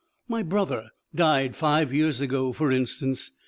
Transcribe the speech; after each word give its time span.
My 0.27 0.41
brother 0.41 0.89
died 1.13 1.55
five 1.55 1.93
years 1.93 2.21
ago, 2.21 2.53
for 2.53 2.71
instance. 2.71 3.29